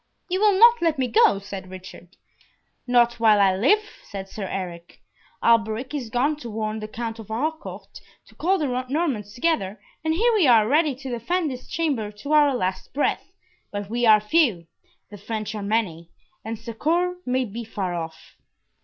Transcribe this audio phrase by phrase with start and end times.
[0.29, 2.17] "You will not let me go?" said Richard.
[2.87, 4.99] "Not while I live," said Sir Eric.
[5.43, 10.15] "Alberic is gone to warn the Count of Harcourt, to call the Normans together, and
[10.15, 13.31] here we are ready to defend this chamber to our last breath,
[13.71, 14.65] but we are few,
[15.11, 16.09] the French are many,
[16.43, 18.37] and succour may be far off."